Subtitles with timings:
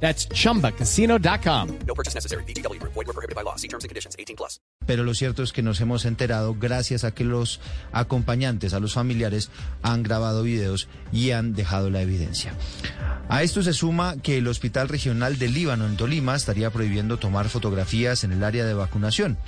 [0.00, 1.78] That's chumbacasino.com.
[1.86, 2.44] No purchase necessary.
[2.44, 2.80] BGW.
[2.82, 3.56] Void were prohibited by law.
[3.56, 4.14] See terms and conditions.
[4.18, 4.60] 18 plus.
[4.86, 7.60] Pero lo cierto es que nos hemos enterado gracias a que los
[7.92, 9.50] acompañantes, a los familiares,
[9.82, 12.54] han grabado videos y han dejado la evidencia.
[13.28, 17.48] A esto se suma que el Hospital Regional del Líbano en Tolima estaría prohibiendo tomar
[17.48, 19.38] fotografías en el área de vacunación.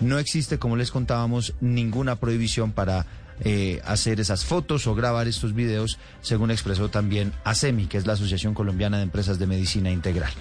[0.00, 3.06] No existe, como les contábamos, ninguna prohibición para
[3.42, 8.12] eh, hacer esas fotos o grabar estos videos, según expresó también ASEMI, que es la
[8.14, 10.32] Asociación Colombiana de Empresas de Medicina Integral.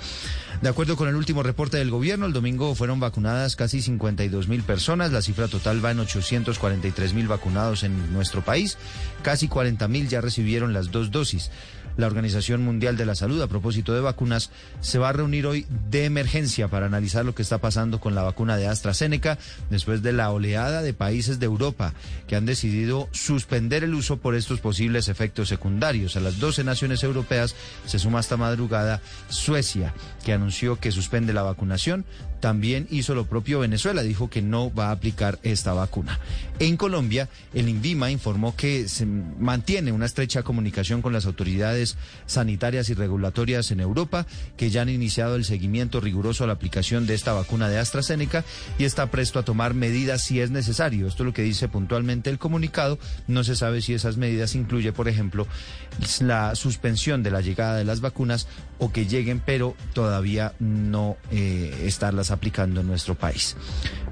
[0.62, 4.63] De acuerdo con el último reporte del gobierno, el domingo fueron vacunadas casi 52 mil
[4.63, 5.13] personas.
[5.13, 8.77] La cifra total va en 843 mil vacunados en nuestro país.
[9.21, 11.49] Casi 40 mil ya recibieron las dos dosis.
[11.96, 15.65] La Organización Mundial de la Salud, a propósito de vacunas, se va a reunir hoy
[15.90, 19.37] de emergencia para analizar lo que está pasando con la vacuna de AstraZeneca
[19.70, 21.93] después de la oleada de países de Europa
[22.27, 26.15] que han decidido suspender el uso por estos posibles efectos secundarios.
[26.15, 31.43] A las 12 naciones europeas se suma esta madrugada Suecia, que anunció que suspende la
[31.43, 32.05] vacunación.
[32.40, 36.20] También hizo lo propio Venezuela, dijo que no va a aplicar esta vacuna.
[36.59, 42.90] En Colombia, el INVIMA informó que se mantiene una estrecha comunicación con las autoridades sanitarias
[42.90, 47.13] y regulatorias en Europa, que ya han iniciado el seguimiento riguroso a la aplicación de
[47.13, 48.46] esta vacuna de AstraZeneca
[48.77, 51.07] y está presto a tomar medidas si es necesario.
[51.07, 52.79] Esto es lo que dice puntualmente el comunicado.
[53.27, 55.48] No se sabe si esas medidas incluye, por ejemplo,
[56.22, 61.84] la suspensión de la llegada de las vacunas o que lleguen, pero todavía no eh,
[61.86, 63.55] estarlas aplicando en nuestro país.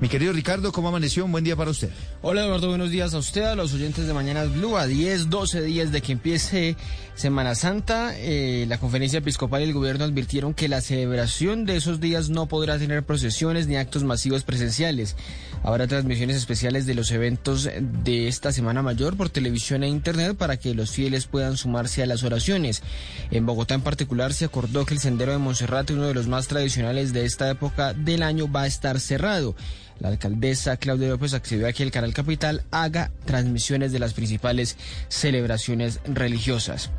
[0.01, 1.25] Mi querido Ricardo, ¿cómo amaneció?
[1.25, 1.89] Un buen día para usted.
[2.21, 5.61] Hola Eduardo, buenos días a usted, a los oyentes de Mañanas Blue, a 10, 12
[5.61, 6.75] días de que empiece
[7.15, 8.13] Semana Santa.
[8.17, 12.47] Eh, la conferencia episcopal y el gobierno advirtieron que la celebración de esos días no
[12.47, 15.15] podrá tener procesiones ni actos masivos presenciales.
[15.63, 17.69] Habrá transmisiones especiales de los eventos
[18.03, 22.07] de esta Semana Mayor por televisión e internet para que los fieles puedan sumarse a
[22.07, 22.81] las oraciones.
[23.29, 26.47] En Bogotá en particular se acordó que el sendero de Monserrate, uno de los más
[26.47, 29.55] tradicionales de esta época del año, va a estar cerrado.
[29.99, 34.77] La alcaldesa Claudia López accedió a que el canal Capital haga transmisiones de las principales
[35.09, 36.91] celebraciones religiosas.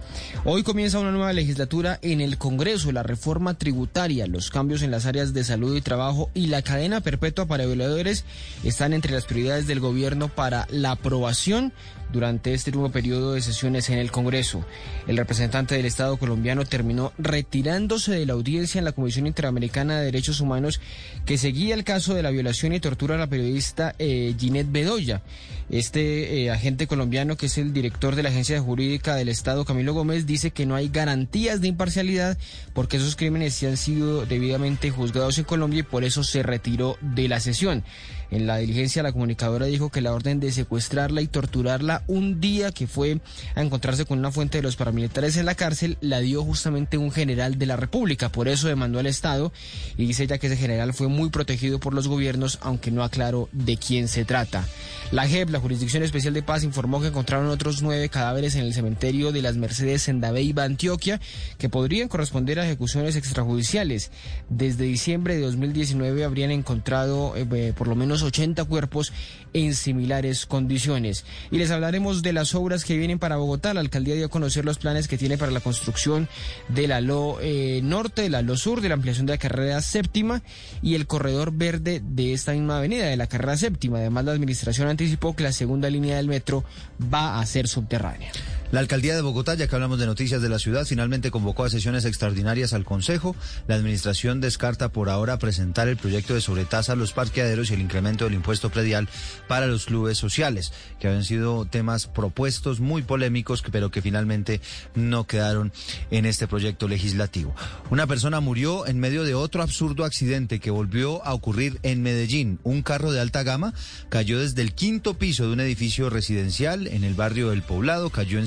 [0.45, 5.07] Hoy comienza una nueva legislatura en el Congreso, la reforma tributaria, los cambios en las
[5.07, 8.25] áreas de salud y trabajo y la cadena perpetua para violadores
[8.65, 11.73] están entre las prioridades del gobierno para la aprobación
[12.13, 14.65] durante este nuevo periodo de sesiones en el Congreso.
[15.07, 20.07] El representante del Estado colombiano terminó retirándose de la audiencia en la Comisión Interamericana de
[20.07, 20.81] Derechos Humanos
[21.27, 25.21] que seguía el caso de la violación y tortura a la periodista eh, Ginette Bedoya.
[25.69, 29.93] Este eh, agente colombiano, que es el director de la Agencia Jurídica del Estado, Camilo
[29.93, 32.39] Gómez, dice que no hay garantías de imparcialidad
[32.73, 36.97] porque esos crímenes sí han sido debidamente juzgados en Colombia y por eso se retiró
[37.03, 37.85] de la sesión.
[38.31, 42.73] En la diligencia, la comunicadora dijo que la orden de secuestrarla y torturarla un día
[42.73, 43.21] que fue
[43.55, 47.11] a encontrarse con una fuente de los paramilitares en la cárcel la dio justamente un
[47.11, 48.29] general de la República.
[48.31, 49.53] Por eso demandó al Estado
[49.97, 53.49] y dice ella que ese general fue muy protegido por los gobiernos, aunque no aclaró
[53.53, 54.67] de quién se trata.
[55.11, 58.75] La JEP, la Jurisdicción Especial de Paz, informó que encontraron otros nueve cadáveres en el
[58.75, 61.19] cementerio de las Mercedes en Dabeiba, Antioquia,
[61.57, 64.11] que podrían corresponder a ejecuciones extrajudiciales.
[64.51, 69.13] Desde diciembre de 2019 habrían encontrado eh, por lo menos 80 cuerpos
[69.53, 71.25] en similares condiciones.
[71.51, 73.75] Y les hablaremos de las obras que vienen para Bogotá.
[73.75, 76.29] La alcaldía dio a conocer los planes que tiene para la construcción
[76.69, 79.81] de la LO eh, Norte, de la LO Sur, de la ampliación de la carrera
[79.81, 80.43] séptima
[80.83, 83.99] y el corredor verde de esta misma avenida, de la carrera séptima.
[83.99, 86.65] Además, la administración anticipó que la segunda línea del metro
[87.13, 88.31] va a ser subterránea.
[88.71, 91.71] La alcaldía de Bogotá, ya que hablamos de noticias de la ciudad, finalmente convocó a
[91.71, 93.35] sesiones extraordinarias al Consejo.
[93.67, 97.81] La administración descarta por ahora presentar el proyecto de sobretasa a los parqueaderos y el
[97.81, 99.09] incremento del impuesto predial
[99.49, 104.61] para los clubes sociales, que habían sido temas propuestos muy polémicos, pero que finalmente
[104.95, 105.73] no quedaron
[106.11, 107.55] en este proyecto legislativo.
[107.89, 112.61] Una persona murió en medio de otro absurdo accidente que volvió a ocurrir en Medellín.
[112.65, 113.73] Un carro de alta gama
[114.11, 118.39] cayó desde el quinto piso de un edificio residencial en el barrio del Poblado, cayó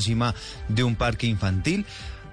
[0.69, 1.85] de un parque infantil.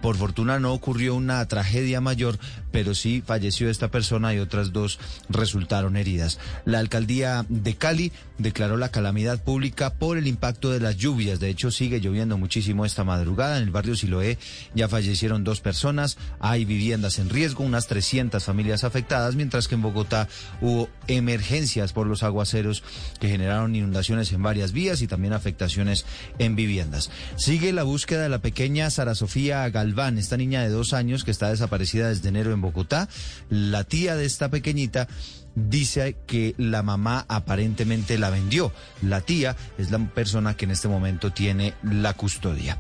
[0.03, 2.39] Por fortuna no ocurrió una tragedia mayor,
[2.71, 4.99] pero sí falleció esta persona y otras dos
[5.29, 6.39] resultaron heridas.
[6.65, 11.41] La alcaldía de Cali declaró la calamidad pública por el impacto de las lluvias.
[11.41, 13.59] De hecho, sigue lloviendo muchísimo esta madrugada.
[13.59, 14.39] En el barrio Siloé
[14.75, 16.19] ya fallecieron dos personas.
[16.41, 20.29] Hay viviendas en riesgo, unas 300 familias afectadas, mientras que en Bogotá
[20.61, 22.83] hubo emergencias por los aguaceros
[23.21, 26.07] que generaron inundaciones en varias vías y también afectaciones
[26.39, 27.11] en viviendas.
[27.37, 29.69] Sigue la búsqueda de la pequeña Sara Sofía
[30.17, 33.09] Esta niña de dos años que está desaparecida desde enero en Bogotá.
[33.49, 35.09] La tía de esta pequeñita
[35.55, 38.73] dice que la mamá aparentemente la vendió.
[39.03, 42.79] La tía es la persona que en este momento tiene la custodia.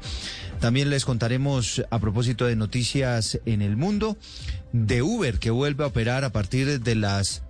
[0.60, 4.16] También les contaremos a propósito de noticias en el mundo
[4.72, 7.42] de Uber que vuelve a operar a partir de las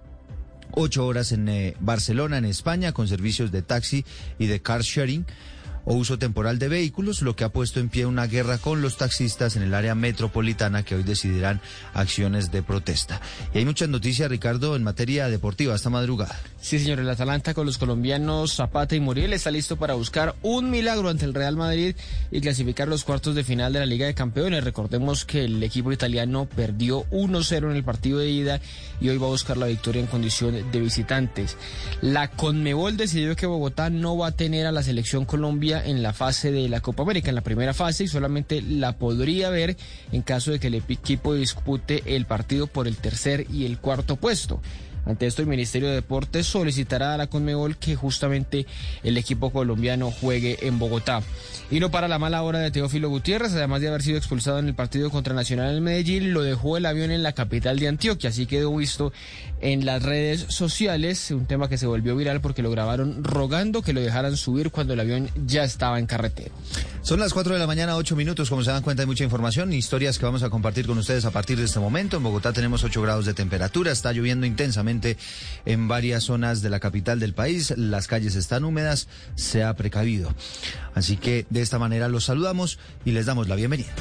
[0.73, 4.05] ocho horas en eh, Barcelona, en España, con servicios de taxi
[4.39, 5.27] y de car sharing
[5.89, 8.99] o uso temporal de vehículos, lo que ha puesto en pie una guerra con los
[8.99, 11.63] taxistas en el área metropolitana que hoy decidirán
[11.95, 13.23] acciones de protesta.
[13.55, 16.39] Y hay muchas noticias, Ricardo, en materia deportiva esta madrugada.
[16.61, 20.71] Sí, señor, el Atalanta con los colombianos Zapata y Muriel está listo para buscar un
[20.71, 21.97] milagro ante el Real Madrid
[22.31, 24.65] y clasificar los cuartos de final de la Liga de Campeones.
[24.65, 28.61] Recordemos que el equipo italiano perdió 1-0 en el partido de ida
[29.01, 31.57] y hoy va a buscar la victoria en condición de visitantes.
[32.03, 36.13] La Conmebol decidió que Bogotá no va a tener a la selección Colombia en la
[36.13, 39.77] fase de la Copa América, en la primera fase, y solamente la podría ver
[40.13, 44.17] en caso de que el equipo dispute el partido por el tercer y el cuarto
[44.17, 44.61] puesto.
[45.09, 48.67] Ante esto, el Ministerio de Deportes solicitará a la Conmebol que justamente
[49.03, 51.23] el equipo colombiano juegue en Bogotá.
[51.71, 54.69] Y no para la mala hora de Teófilo Gutiérrez, además de haber sido expulsado en
[54.69, 58.29] el partido contra Nacional en Medellín, lo dejó el avión en la capital de Antioquia.
[58.29, 59.13] Así quedó visto
[59.63, 63.95] en las redes sociales, un tema que se volvió viral porque lo grabaron rogando que
[63.95, 66.51] lo dejaran subir cuando el avión ya estaba en carretera.
[67.01, 68.51] Son las 4 de la mañana, 8 minutos.
[68.51, 71.31] Como se dan cuenta, hay mucha información, historias que vamos a compartir con ustedes a
[71.31, 72.19] partir de este momento.
[72.19, 74.98] En Bogotá tenemos 8 grados de temperatura, está lloviendo intensamente
[75.65, 77.75] en varias zonas de la capital del país.
[77.77, 80.35] Las calles están húmedas, se ha precavido.
[80.95, 83.93] Así que de esta manera los saludamos y les damos la bienvenida.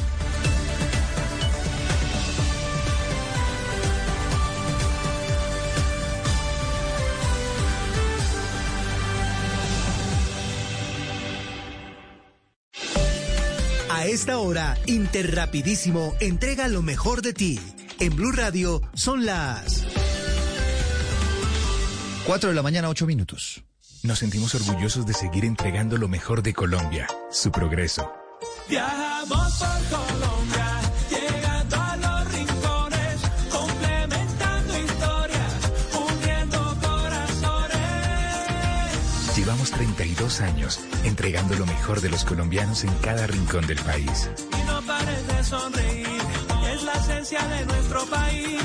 [13.90, 17.60] A esta hora, Interrapidísimo entrega lo mejor de ti.
[18.00, 19.86] En Blue Radio son las
[22.28, 23.64] 4 de la mañana, 8 minutos.
[24.04, 28.12] Nos sentimos orgullosos de seguir entregando lo mejor de Colombia, su progreso.
[28.68, 35.54] Viajamos por Colombia, llegando a los rincones, complementando historias,
[36.12, 37.78] uniendo corazones.
[39.38, 44.30] Llevamos 32 años entregando lo mejor de los colombianos en cada rincón del país.
[44.52, 46.22] Y no pares de sonreír,
[46.74, 48.58] es la esencia de nuestro país.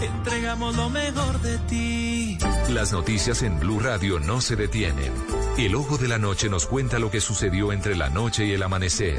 [0.00, 2.38] Entregamos lo mejor de ti.
[2.70, 5.12] Las noticias en Blue Radio no se detienen.
[5.58, 8.62] El ojo de la noche nos cuenta lo que sucedió entre la noche y el
[8.62, 9.16] amanecer.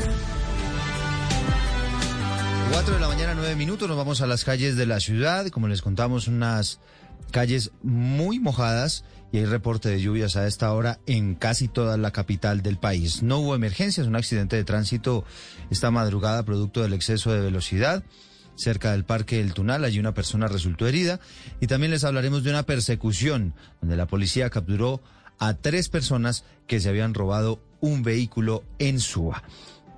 [2.71, 5.47] 4 de la mañana, 9 minutos, nos vamos a las calles de la ciudad.
[5.47, 6.79] Como les contamos, unas
[7.31, 12.11] calles muy mojadas y hay reporte de lluvias a esta hora en casi toda la
[12.11, 13.23] capital del país.
[13.23, 15.23] No hubo emergencias, un accidente de tránsito
[15.69, 18.03] esta madrugada producto del exceso de velocidad.
[18.55, 21.19] Cerca del Parque del Tunal, allí una persona resultó herida.
[21.59, 25.01] Y también les hablaremos de una persecución donde la policía capturó
[25.39, 29.43] a tres personas que se habían robado un vehículo en Suba.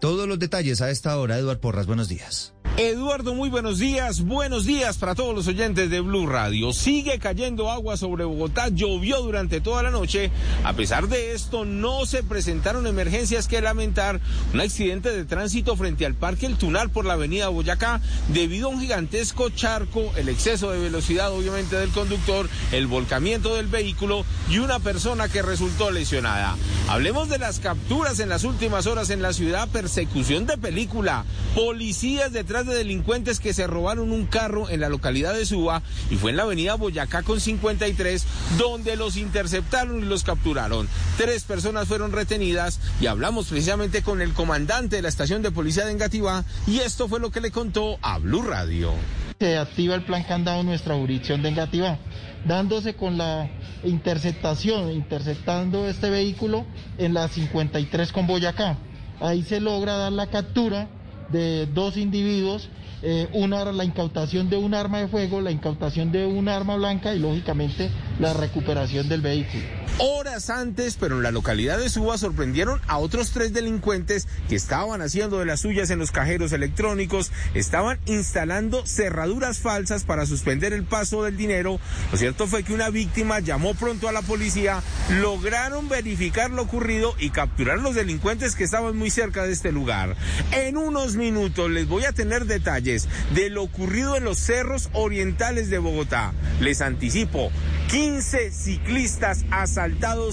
[0.01, 2.54] Todos los detalles a esta hora, Eduard Porras, buenos días.
[2.77, 4.25] Eduardo, muy buenos días.
[4.25, 6.73] Buenos días para todos los oyentes de Blue Radio.
[6.73, 8.67] Sigue cayendo agua sobre Bogotá.
[8.67, 10.29] Llovió durante toda la noche.
[10.65, 14.19] A pesar de esto, no se presentaron emergencias que lamentar.
[14.53, 18.71] Un accidente de tránsito frente al Parque El Tunal por la avenida Boyacá debido a
[18.71, 24.57] un gigantesco charco, el exceso de velocidad obviamente del conductor, el volcamiento del vehículo y
[24.57, 26.57] una persona que resultó lesionada.
[26.89, 29.69] Hablemos de las capturas en las últimas horas en la ciudad.
[29.69, 31.23] Persecución de película.
[31.55, 36.15] Policías detrás de delincuentes que se robaron un carro en la localidad de Suba y
[36.15, 38.25] fue en la avenida Boyacá con 53
[38.57, 40.87] donde los interceptaron y los capturaron.
[41.17, 45.83] Tres personas fueron retenidas y hablamos precisamente con el comandante de la estación de policía
[45.83, 48.93] de Engativá y esto fue lo que le contó a Blue Radio.
[49.37, 51.99] Se activa el plan candado en nuestra jurisdicción de Engativá,
[52.45, 53.49] dándose con la
[53.83, 56.65] interceptación, interceptando este vehículo
[56.97, 58.77] en la 53 con Boyacá.
[59.19, 60.87] Ahí se logra dar la captura
[61.31, 62.69] de dos individuos,
[63.01, 67.13] eh, una la incautación de un arma de fuego, la incautación de un arma blanca
[67.13, 67.89] y lógicamente
[68.19, 69.84] la recuperación del vehículo.
[69.97, 75.01] Horas antes, pero en la localidad de Suba sorprendieron a otros tres delincuentes que estaban
[75.01, 80.83] haciendo de las suyas en los cajeros electrónicos, estaban instalando cerraduras falsas para suspender el
[80.83, 81.79] paso del dinero.
[82.11, 84.83] Lo cierto fue que una víctima llamó pronto a la policía,
[85.21, 90.17] lograron verificar lo ocurrido y capturar los delincuentes que estaban muy cerca de este lugar.
[90.51, 95.69] En unos minutos les voy a tener detalles de lo ocurrido en los cerros orientales
[95.69, 96.33] de Bogotá.
[96.59, 97.49] Les anticipo,
[97.87, 99.84] 15 ciclistas asaltados,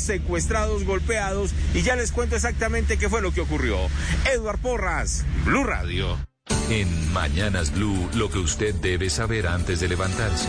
[0.03, 3.77] secuestrados, golpeados y ya les cuento exactamente qué fue lo que ocurrió.
[4.33, 6.19] Eduard Porras, Blue Radio.
[6.71, 10.49] En Mañanas Blue, lo que usted debe saber antes de levantarse.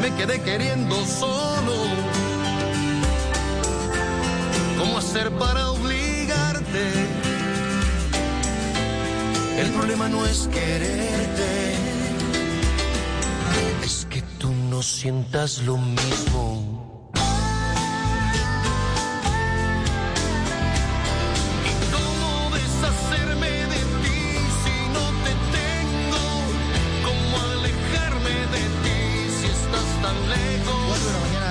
[0.00, 1.74] Me quedé queriendo solo,
[4.78, 6.84] ¿cómo hacer para obligarte?
[9.58, 11.74] El problema no es quererte,
[13.84, 16.79] es que tú no sientas lo mismo.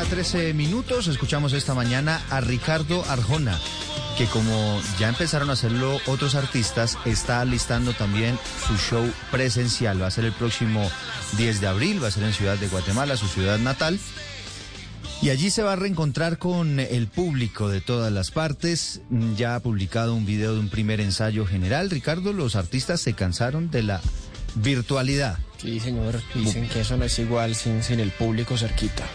[0.09, 1.07] 13 minutos.
[1.07, 3.59] Escuchamos esta mañana a Ricardo Arjona,
[4.17, 8.37] que como ya empezaron a hacerlo otros artistas, está listando también
[8.67, 10.01] su show presencial.
[10.01, 10.89] Va a ser el próximo
[11.37, 13.99] 10 de abril, va a ser en Ciudad de Guatemala, su ciudad natal.
[15.21, 19.01] Y allí se va a reencontrar con el público de todas las partes.
[19.37, 21.91] Ya ha publicado un video de un primer ensayo general.
[21.91, 24.01] Ricardo, los artistas se cansaron de la
[24.55, 25.37] virtualidad.
[25.61, 26.19] Sí, señor.
[26.33, 29.05] Dicen que eso no es igual sin, sin el público cerquita.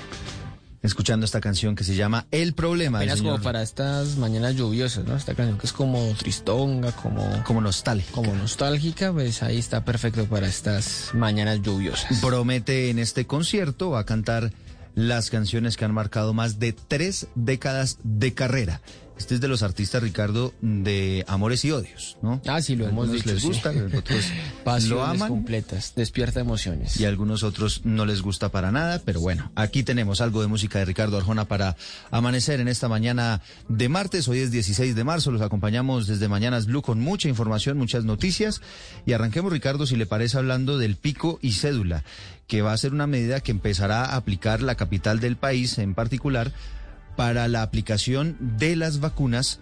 [0.85, 2.99] Escuchando esta canción que se llama El Problema.
[2.99, 5.17] Apenas como para estas mañanas lluviosas, ¿no?
[5.17, 8.12] Esta canción que es como tristonga, como, como nostálgica.
[8.12, 12.21] como nostálgica, pues ahí está perfecto para estas mañanas lluviosas.
[12.21, 14.53] Promete en este concierto, va a cantar
[14.95, 18.83] las canciones que han marcado más de tres décadas de carrera.
[19.16, 22.42] Este es de los artistas, Ricardo, de Amores y Odios, ¿no?
[22.49, 23.33] Ah, sí, lo hemos Algunos dicho.
[23.35, 23.49] les sí.
[23.49, 24.25] gusta, otros
[24.64, 25.28] Pasiones lo aman.
[25.28, 26.99] completas, despierta emociones.
[26.99, 30.49] y a algunos otros no les gusta para nada, pero bueno, aquí tenemos algo de
[30.49, 31.76] música de Ricardo Arjona para
[32.11, 36.66] amanecer en esta mañana de martes, hoy es 16 de marzo, los acompañamos desde Mañanas
[36.66, 38.62] Blue con mucha información, muchas noticias
[39.06, 42.02] y arranquemos Ricardo, si le parece, hablando del pico y cédula,
[42.49, 45.94] que va a ser una medida que empezará a aplicar la capital del país en
[45.94, 46.52] particular
[47.16, 49.61] para la aplicación de las vacunas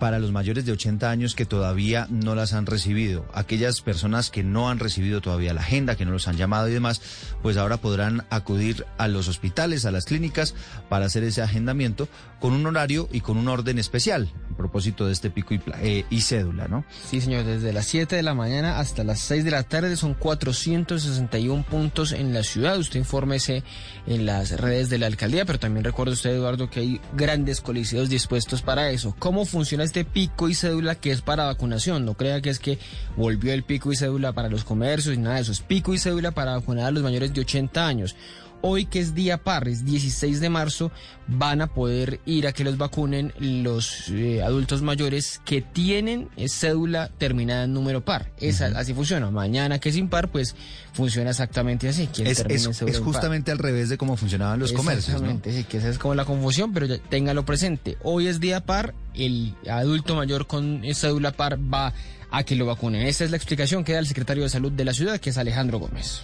[0.00, 3.24] para los mayores de 80 años que todavía no las han recibido.
[3.32, 6.72] Aquellas personas que no han recibido todavía la agenda, que no los han llamado y
[6.72, 7.00] demás,
[7.42, 10.54] pues ahora podrán acudir a los hospitales, a las clínicas,
[10.88, 12.08] para hacer ese agendamiento
[12.40, 16.06] con un horario y con un orden especial, a propósito de este pico y, eh,
[16.08, 16.84] y cédula, ¿no?
[17.08, 20.14] Sí, señor, desde las 7 de la mañana hasta las 6 de la tarde son
[20.14, 22.78] 461 puntos en la ciudad.
[22.78, 23.62] Usted infórmese
[24.06, 28.08] en las redes de la alcaldía, pero también recuerde usted, Eduardo, que hay grandes coliseos
[28.08, 29.14] dispuestos para eso.
[29.18, 32.04] ¿Cómo funciona este pico y cédula que es para vacunación?
[32.04, 32.78] No crea que es que
[33.16, 35.50] volvió el pico y cédula para los comercios y nada de eso.
[35.50, 38.14] Es pico y cédula para vacunar a los mayores de 80 años.
[38.62, 40.90] Hoy que es día par, es 16 de marzo,
[41.26, 46.48] van a poder ir a que los vacunen los eh, adultos mayores que tienen eh,
[46.48, 48.32] cédula terminada en número par.
[48.38, 49.30] Esa, Así funciona.
[49.30, 50.54] Mañana que es impar, pues
[50.92, 52.08] funciona exactamente así.
[52.18, 52.94] Es, impar.
[53.02, 55.30] justamente al revés de cómo funcionaban los comercios, ¿no?
[55.30, 57.96] Exactamente, sí, que esa es como la confusión, pero ya téngalo presente.
[58.02, 61.92] Hoy es día par, el adulto mayor con cédula par va
[62.30, 63.06] a que lo vacunen.
[63.06, 65.38] Esta es la explicación que da el secretario de Salud de la ciudad, que es
[65.38, 66.22] Alejandro Gómez.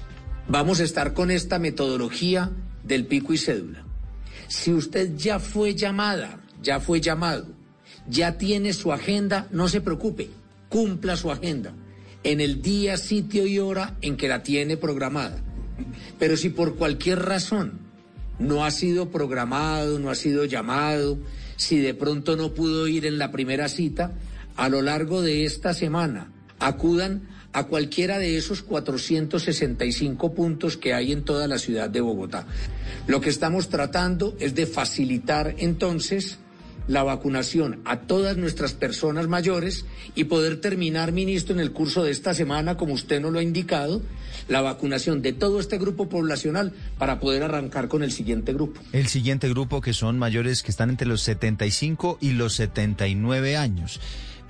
[0.49, 2.53] Vamos a estar con esta metodología
[2.85, 3.85] del pico y cédula.
[4.49, 7.49] Si usted ya fue llamada, ya fue llamado,
[8.09, 10.31] ya tiene su agenda, no se preocupe,
[10.69, 11.75] cumpla su agenda
[12.23, 15.43] en el día, sitio y hora en que la tiene programada.
[16.19, 17.81] Pero si por cualquier razón
[18.39, 21.19] no ha sido programado, no ha sido llamado,
[21.57, 24.13] si de pronto no pudo ir en la primera cita,
[24.57, 31.13] a lo largo de esta semana acudan a cualquiera de esos 465 puntos que hay
[31.13, 32.47] en toda la ciudad de Bogotá.
[33.07, 36.39] Lo que estamos tratando es de facilitar entonces
[36.87, 42.11] la vacunación a todas nuestras personas mayores y poder terminar, ministro, en el curso de
[42.11, 44.03] esta semana, como usted nos lo ha indicado,
[44.49, 48.83] la vacunación de todo este grupo poblacional para poder arrancar con el siguiente grupo.
[48.93, 53.99] El siguiente grupo que son mayores que están entre los 75 y los 79 años,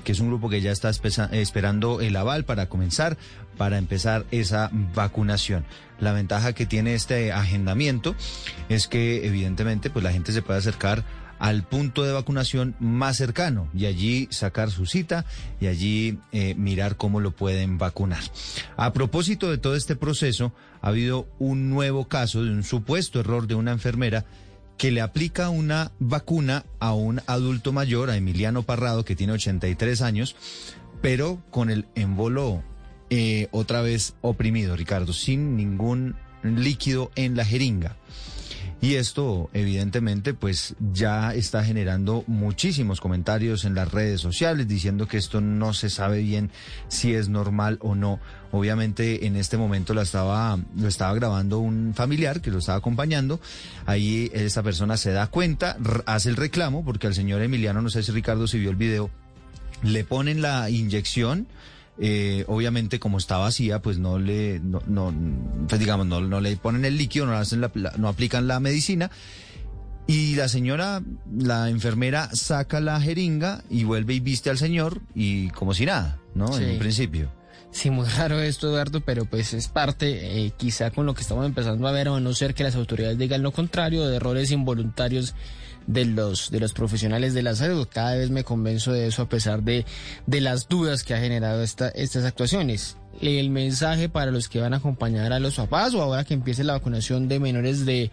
[0.06, 3.18] que es un grupo que ya está esperando el aval para comenzar,
[3.58, 5.64] para empezar esa vacunación.
[5.98, 8.14] La ventaja que tiene este agendamiento
[8.68, 11.02] es que evidentemente pues la gente se puede acercar
[11.40, 15.25] al punto de vacunación más cercano y allí sacar su cita
[15.60, 18.22] y allí eh, mirar cómo lo pueden vacunar.
[18.76, 23.48] A propósito de todo este proceso, ha habido un nuevo caso de un supuesto error
[23.48, 24.25] de una enfermera
[24.76, 30.02] que le aplica una vacuna a un adulto mayor, a Emiliano Parrado, que tiene 83
[30.02, 30.37] años,
[31.00, 32.62] pero con el émbolo
[33.11, 37.97] eh, otra vez oprimido, Ricardo, sin ningún líquido en la jeringa.
[38.80, 45.16] Y esto, evidentemente, pues ya está generando muchísimos comentarios en las redes sociales diciendo que
[45.16, 46.50] esto no se sabe bien
[46.88, 48.21] si es normal o no.
[48.56, 53.40] Obviamente, en este momento la estaba, lo estaba grabando un familiar que lo estaba acompañando.
[53.86, 58.02] Ahí esa persona se da cuenta, hace el reclamo, porque al señor Emiliano, no sé
[58.02, 59.10] si Ricardo si vio el video,
[59.82, 61.46] le ponen la inyección.
[61.98, 65.14] eh, obviamente como está vacía, pues no le, no, no,
[65.66, 69.10] pues digamos, no, no le ponen el líquido, no, hacen la- no aplican la medicina.
[70.06, 71.02] Y la señora,
[71.36, 76.18] la enfermera, saca la jeringa y vuelve y viste al señor y como si nada,
[76.34, 76.46] ¿no?
[76.58, 77.28] En un principio.
[77.70, 81.44] Sí, muy raro esto, Eduardo, pero pues es parte, eh, quizá con lo que estamos
[81.44, 85.35] empezando a ver, a no ser que las autoridades digan lo contrario, de errores involuntarios
[85.87, 87.87] de los, de los profesionales de la salud.
[87.90, 89.85] Cada vez me convenzo de eso a pesar de,
[90.26, 92.96] de las dudas que ha generado esta, estas actuaciones.
[93.20, 96.64] El mensaje para los que van a acompañar a los papás o ahora que empiece
[96.64, 98.10] la vacunación de menores de,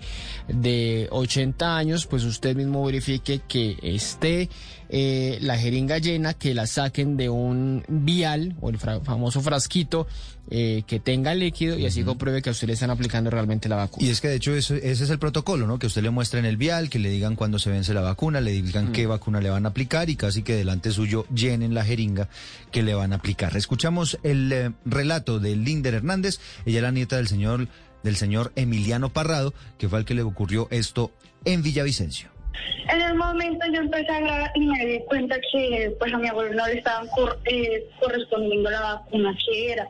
[0.47, 4.49] de 80 años, pues usted mismo verifique que esté
[4.95, 10.05] eh, la jeringa llena, que la saquen de un vial o el fra- famoso frasquito
[10.51, 13.75] eh, que tenga líquido y así compruebe que a usted le están aplicando realmente la
[13.77, 14.05] vacuna.
[14.05, 15.79] Y es que de hecho eso- ese es el protocolo, ¿no?
[15.79, 18.39] Que usted le muestre en el vial, que le digan cuándo se vence la vacuna,
[18.39, 21.83] le digan qué vacuna le van a aplicar y casi que delante suyo llenen la
[21.83, 22.29] jeringa
[22.71, 23.57] que le van a aplicar.
[23.57, 27.67] Escuchamos el eh, relato de Linder Hernández, ella es la nieta del señor,
[28.03, 31.11] del señor Emiliano Parrado, que fue al que le ocurrió esto
[31.45, 32.32] en Villavicencio.
[32.89, 36.27] En el momento yo empecé a grabar y me di cuenta que pues a mi
[36.27, 39.87] abuelo no le estaban cor- eh, correspondiendo la vacuna que era.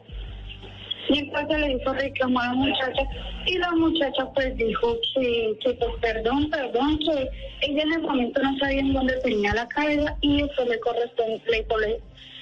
[1.09, 3.03] Y entonces le hizo reclamo a la muchacha
[3.45, 7.29] y la muchacha pues dijo que, que pues perdón, perdón, que
[7.67, 11.41] ella en el momento no sabía en dónde tenía la cabeza y eso le corresponde,
[11.49, 11.65] le,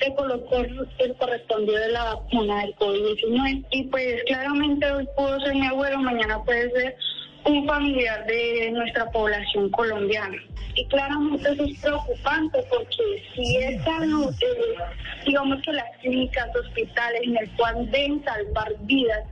[0.02, 3.66] le colocó el correspondido de la vacuna del COVID-19.
[3.72, 6.96] Y pues claramente hoy pudo ser mi abuelo, mañana puede ser
[7.46, 10.38] un familiar de nuestra población colombiana.
[10.76, 14.78] Y claramente eso es preocupante porque si es salud, eh,
[15.26, 19.24] digamos que las clínicas, hospitales en el cual deben salvar vidas,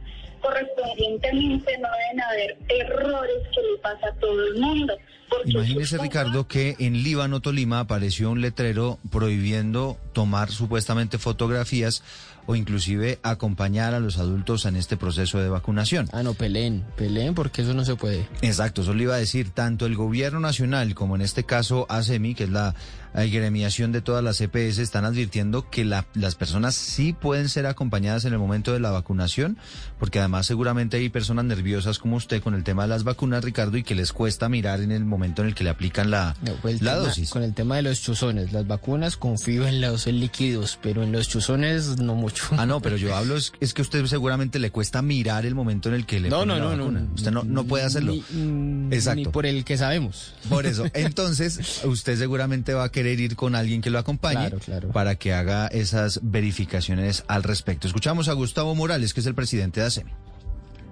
[0.42, 4.98] correspondientemente no deben haber errores que le pasa a todo el mundo.
[5.46, 12.04] Imagínese, Ricardo, que en Líbano, Tolima, apareció un letrero prohibiendo tomar supuestamente fotografías
[12.50, 16.10] o inclusive acompañar a los adultos en este proceso de vacunación.
[16.12, 18.28] Ah, no, peleen, peleen porque eso no se puede.
[18.42, 22.34] Exacto, eso le iba a decir, tanto el gobierno nacional como en este caso ASEMI,
[22.34, 22.74] que es la
[23.14, 28.26] gremiación de todas las EPS están advirtiendo que la- las personas sí pueden ser acompañadas
[28.26, 29.58] en el momento de la vacunación,
[29.98, 33.78] porque además seguramente hay personas nerviosas como usted con el tema de las vacunas, Ricardo,
[33.78, 36.54] y que les cuesta mirar en el momento en el que le aplican la, No,
[36.62, 37.30] pues la tema- dosis.
[37.30, 41.28] Con el tema de los chuzones, las vacunas confío en los líquidos, pero en los
[41.28, 42.46] chuzones no mucho.
[42.52, 45.56] Ah, no, pero yo hablo, es, es que a usted seguramente le cuesta mirar el
[45.56, 47.08] momento en el que le No, ponen no, la no, no, vacuna.
[47.16, 48.14] Usted no, no puede hacerlo.
[48.32, 49.16] Ni, Exacto.
[49.16, 50.34] ni por el que sabemos.
[50.50, 54.60] Por eso, entonces usted seguramente va a querer ir con alguien que lo acompañe Claro,
[54.60, 54.90] claro.
[54.90, 57.88] para que haga esas verificaciones al respecto.
[57.88, 60.12] Escuchamos a Gustavo Morales, que es el presidente de ASEMI.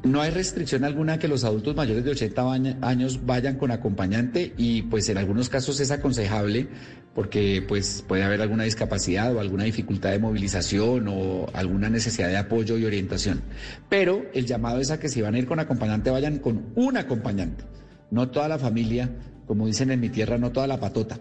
[0.03, 4.53] No hay restricción alguna que los adultos mayores de 80 baña- años vayan con acompañante
[4.57, 6.67] y pues en algunos casos es aconsejable
[7.13, 12.37] porque pues puede haber alguna discapacidad o alguna dificultad de movilización o alguna necesidad de
[12.37, 13.41] apoyo y orientación.
[13.89, 16.95] Pero el llamado es a que si van a ir con acompañante vayan con un
[16.95, 17.65] acompañante,
[18.11, 19.09] no toda la familia,
[19.47, 21.17] como dicen en mi tierra, no toda la patota.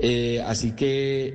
[0.00, 1.34] Eh, así que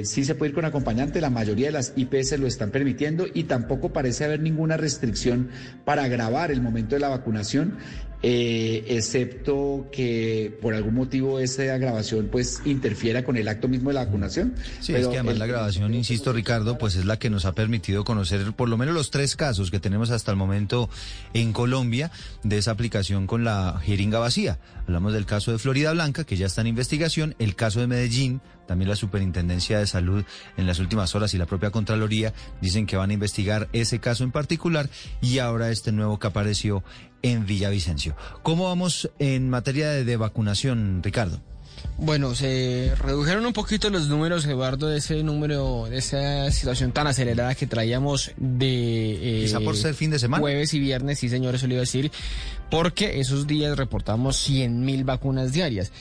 [0.00, 3.26] eh, sí se puede ir con acompañante, la mayoría de las IPS lo están permitiendo
[3.32, 5.50] y tampoco parece haber ninguna restricción
[5.84, 7.76] para grabar el momento de la vacunación,
[8.24, 13.94] eh, excepto que por algún motivo esa grabación pues interfiera con el acto mismo de
[13.94, 14.54] la vacunación.
[14.80, 17.52] Sí, es que además el- la grabación, insisto Ricardo, pues es la que nos ha
[17.54, 20.88] permitido conocer por lo menos los tres casos que tenemos hasta el momento
[21.34, 22.10] en Colombia
[22.44, 24.58] de esa aplicación con la jeringa vacía.
[24.86, 28.40] Hablamos del caso de Florida Blanca, que ya está en investigación, el caso de Medellín,
[28.66, 30.24] también la Superintendencia de Salud
[30.56, 34.24] en las últimas horas y la propia Contraloría dicen que van a investigar ese caso
[34.24, 34.88] en particular
[35.20, 36.82] y ahora este nuevo que apareció
[37.22, 38.16] en Villavicencio.
[38.42, 41.40] ¿Cómo vamos en materia de, de vacunación, Ricardo?
[41.98, 47.06] Bueno, se redujeron un poquito los números, Eduardo, de ese número, de esa situación tan
[47.06, 49.40] acelerada que traíamos de...
[49.40, 50.40] eh, Quizá por ser fin de semana.
[50.40, 52.10] Jueves y viernes, sí señor, eso le iba a decir,
[52.70, 55.92] porque esos días reportamos 100 mil vacunas diarias.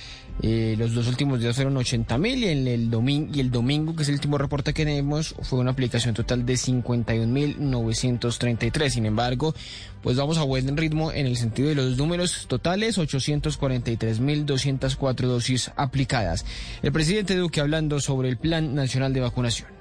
[0.43, 3.95] Eh, los dos últimos días fueron 80 mil y, en el domingo, y el domingo,
[3.95, 8.93] que es el último reporte que tenemos, fue una aplicación total de 51 mil 933.
[8.93, 9.53] Sin embargo,
[10.01, 15.27] pues vamos a buen ritmo en el sentido de los números totales, 843 mil 204
[15.27, 16.45] dosis aplicadas.
[16.81, 19.80] El presidente Duque hablando sobre el Plan Nacional de Vacunación.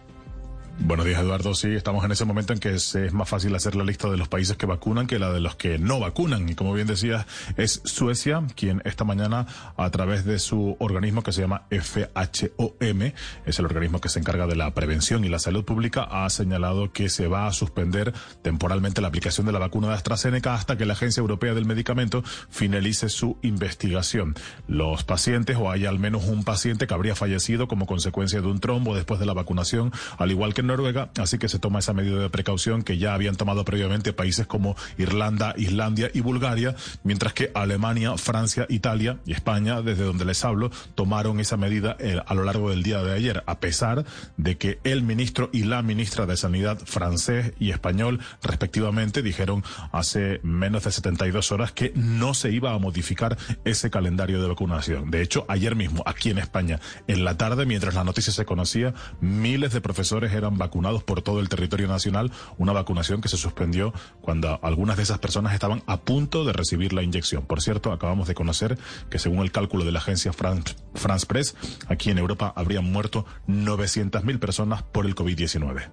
[0.81, 1.53] Buenos días, Eduardo.
[1.55, 4.15] Sí, estamos en ese momento en que es, es más fácil hacer la lista de
[4.15, 6.47] los países que vacunan que la de los que no vacunan.
[6.47, 7.25] Y como bien decías,
[7.57, 13.11] es Suecia quien esta mañana, a través de su organismo que se llama FHOM,
[13.45, 16.93] es el organismo que se encarga de la prevención y la salud pública, ha señalado
[16.93, 20.85] que se va a suspender temporalmente la aplicación de la vacuna de AstraZeneca hasta que
[20.85, 24.33] la Agencia Europea del Medicamento finalice su investigación.
[24.67, 28.61] Los pacientes, o hay al menos un paciente que habría fallecido como consecuencia de un
[28.61, 32.19] trombo después de la vacunación, al igual que Noruega, así que se toma esa medida
[32.19, 37.51] de precaución que ya habían tomado previamente países como Irlanda, Islandia y Bulgaria, mientras que
[37.53, 42.43] Alemania, Francia, Italia y España, desde donde les hablo, tomaron esa medida eh, a lo
[42.43, 44.05] largo del día de ayer, a pesar
[44.37, 50.39] de que el ministro y la ministra de Sanidad francés y español, respectivamente, dijeron hace
[50.43, 55.09] menos de 72 horas que no se iba a modificar ese calendario de vacunación.
[55.09, 58.93] De hecho, ayer mismo, aquí en España, en la tarde, mientras la noticia se conocía,
[59.19, 63.91] miles de profesores eran vacunados por todo el territorio nacional, una vacunación que se suspendió
[64.21, 67.45] cuando algunas de esas personas estaban a punto de recibir la inyección.
[67.47, 68.77] Por cierto, acabamos de conocer
[69.09, 71.55] que según el cálculo de la agencia France, France Press,
[71.87, 75.89] aquí en Europa habrían muerto 900.000 personas por el COVID-19.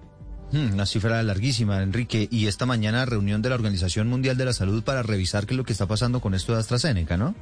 [0.51, 2.27] Hmm, Una cifra larguísima, Enrique.
[2.31, 5.57] Y esta mañana reunión de la Organización Mundial de la Salud para revisar qué es
[5.57, 7.35] lo que está pasando con esto de AstraZeneca, ¿no?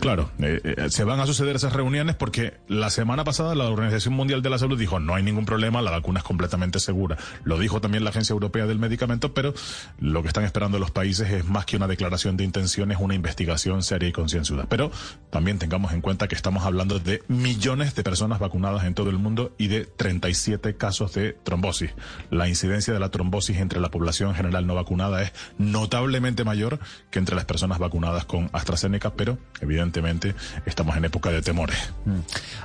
[0.00, 4.14] Claro, eh, eh, se van a suceder esas reuniones porque la semana pasada la Organización
[4.14, 7.16] Mundial de la Salud dijo no hay ningún problema, la vacuna es completamente segura.
[7.44, 9.54] Lo dijo también la Agencia Europea del Medicamento, pero
[10.00, 13.82] lo que están esperando los países es más que una declaración de intenciones, una investigación
[13.82, 14.66] seria y concienzuda.
[14.68, 14.90] Pero
[15.30, 19.18] también tengamos en cuenta que estamos hablando de millones de personas vacunadas en todo el
[19.18, 21.90] mundo y de 37 casos de trombosis.
[22.30, 26.78] La incidencia de la trombosis entre la población general no vacunada es notablemente mayor
[27.10, 30.34] que entre las personas vacunadas con AstraZeneca, pero evidentemente
[30.66, 31.76] estamos en época de temores.
[32.04, 32.18] Mm.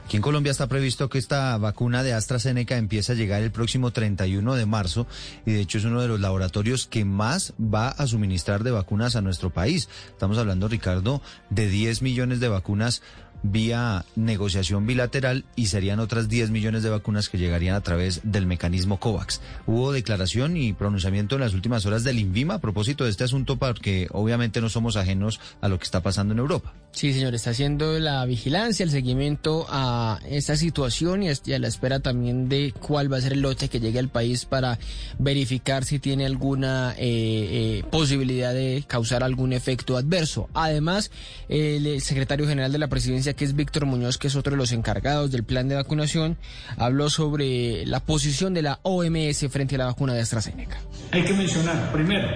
[0.05, 3.91] Aquí en Colombia está previsto que esta vacuna de AstraZeneca empiece a llegar el próximo
[3.91, 5.07] 31 de marzo
[5.45, 9.15] y de hecho es uno de los laboratorios que más va a suministrar de vacunas
[9.15, 9.89] a nuestro país.
[10.09, 13.01] Estamos hablando, Ricardo, de 10 millones de vacunas
[13.43, 18.45] vía negociación bilateral y serían otras 10 millones de vacunas que llegarían a través del
[18.45, 19.41] mecanismo COVAX.
[19.65, 23.57] Hubo declaración y pronunciamiento en las últimas horas del INVIMA a propósito de este asunto
[23.57, 26.73] porque obviamente no somos ajenos a lo que está pasando en Europa.
[26.91, 31.99] Sí, señor, está haciendo la vigilancia, el seguimiento a esta situación y a la espera
[31.99, 34.79] también de cuál va a ser el lote que llegue al país para
[35.19, 40.49] verificar si tiene alguna eh, eh, posibilidad de causar algún efecto adverso.
[40.53, 41.11] Además,
[41.47, 44.71] el secretario general de la presidencia, que es Víctor Muñoz, que es otro de los
[44.71, 46.37] encargados del plan de vacunación,
[46.77, 50.77] habló sobre la posición de la OMS frente a la vacuna de AstraZeneca.
[51.11, 52.27] Hay que mencionar, primero,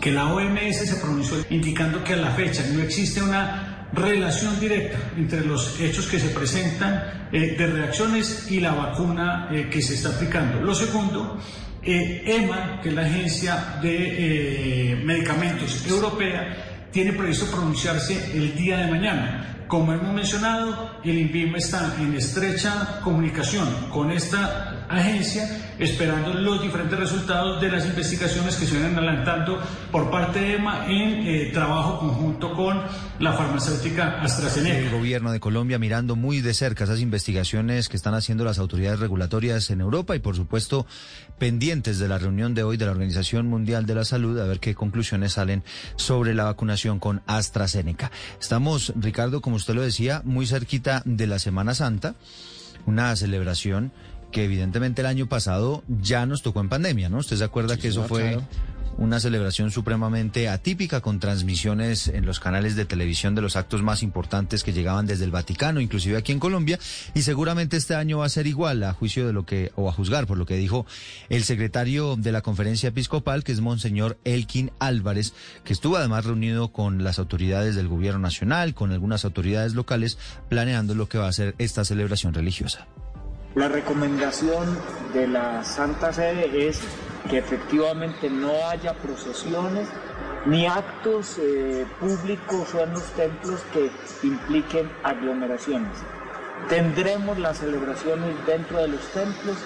[0.00, 4.98] que la OMS se pronunció indicando que a la fecha no existe una relación directa
[5.16, 9.94] entre los hechos que se presentan eh, de reacciones y la vacuna eh, que se
[9.94, 10.60] está aplicando.
[10.60, 11.38] Lo segundo,
[11.82, 18.78] eh, EMA, que es la Agencia de eh, Medicamentos Europea, tiene previsto pronunciarse el día
[18.78, 19.56] de mañana.
[19.70, 26.98] Como hemos mencionado, el INVIMA está en estrecha comunicación con esta agencia, esperando los diferentes
[26.98, 32.00] resultados de las investigaciones que se vienen adelantando por parte de EMA en eh, trabajo
[32.00, 32.82] conjunto con
[33.18, 34.78] la farmacéutica AstraZeneca.
[34.78, 38.98] El gobierno de Colombia mirando muy de cerca esas investigaciones que están haciendo las autoridades
[38.98, 40.86] regulatorias en Europa y por supuesto
[41.38, 44.60] pendientes de la reunión de hoy de la Organización Mundial de la Salud a ver
[44.60, 45.62] qué conclusiones salen
[45.96, 48.10] sobre la vacunación con AstraZeneca.
[48.40, 52.14] Estamos, Ricardo, como usted lo decía, muy cerquita de la Semana Santa,
[52.86, 53.92] una celebración
[54.30, 57.18] que evidentemente el año pasado ya nos tocó en pandemia, ¿no?
[57.18, 58.42] ¿Usted se acuerda Sí, que eso fue claro.
[58.98, 64.02] una celebración supremamente atípica con transmisiones en los canales de televisión de los actos más
[64.02, 66.78] importantes que llegaban desde el Vaticano, inclusive aquí en Colombia,
[67.14, 69.92] y seguramente este año va a ser igual a juicio de lo que o a
[69.92, 70.86] juzgar por lo que dijo
[71.28, 75.32] el secretario de la Conferencia Episcopal, que es Monseñor Elkin Álvarez,
[75.64, 80.94] que estuvo además reunido con las autoridades del gobierno nacional, con algunas autoridades locales, planeando
[80.94, 82.86] lo que va a ser esta celebración religiosa.
[83.56, 84.78] La recomendación
[85.12, 86.80] de la Santa Sede es
[87.28, 89.88] que efectivamente no haya procesiones
[90.46, 93.90] ni actos eh, públicos en los templos que
[94.22, 95.98] impliquen aglomeraciones.
[96.68, 99.56] Tendremos las celebraciones dentro de los templos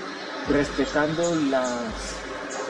[0.49, 2.17] respetando las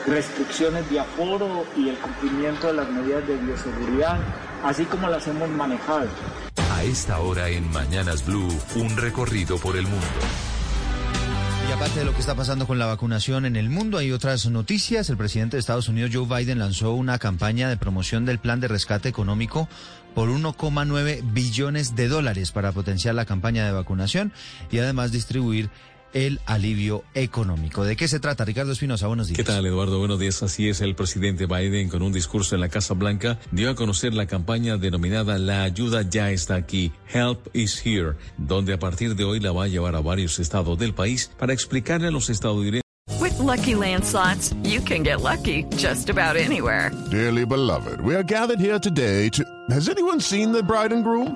[0.07, 4.19] restricciones de aforo y el cumplimiento de las medidas de bioseguridad,
[4.65, 6.09] así como las hemos manejado.
[6.73, 10.05] A esta hora en Mañanas Blue, un recorrido por el mundo.
[11.75, 15.09] Aparte de lo que está pasando con la vacunación en el mundo, hay otras noticias.
[15.09, 18.69] El presidente de Estados Unidos, Joe Biden, lanzó una campaña de promoción del plan de
[18.69, 19.67] rescate económico
[20.13, 24.31] por 1,9 billones de dólares para potenciar la campaña de vacunación
[24.71, 25.69] y además distribuir
[26.15, 27.83] el alivio económico.
[27.83, 29.05] ¿De qué se trata, Ricardo Espinosa?
[29.07, 29.37] Buenos días.
[29.37, 29.99] ¿Qué tal, Eduardo?
[29.99, 30.41] Buenos días.
[30.41, 34.13] Así es, el presidente Biden, con un discurso en la Casa Blanca, dio a conocer
[34.13, 39.25] la campaña denominada La ayuda ya está aquí, Help is here, donde a partir de
[39.25, 42.81] hoy la va a llevar a varios estados del país para explicarle a los estadounidenses.
[43.19, 46.91] With Lucky Land slots, you can get lucky just about anywhere.
[47.11, 49.43] Dearly beloved, we are gathered here today to.
[49.69, 51.35] Has anyone seen the bride and groom?